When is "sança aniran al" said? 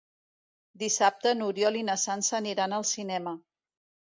2.05-2.89